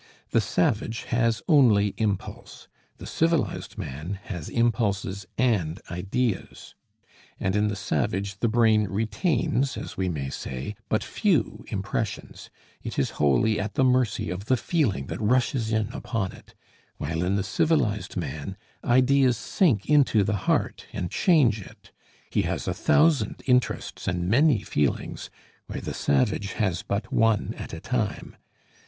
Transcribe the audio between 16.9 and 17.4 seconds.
while in